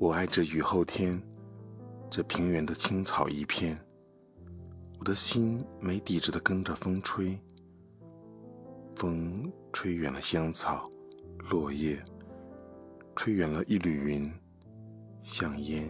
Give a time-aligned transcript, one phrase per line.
[0.00, 1.22] 我爱这雨后天，
[2.08, 3.78] 这平原的青草一片。
[4.98, 7.38] 我的心没底子的跟着风吹，
[8.96, 10.90] 风吹远了香草、
[11.50, 12.02] 落叶，
[13.14, 14.32] 吹远了一缕云，
[15.22, 15.86] 像烟。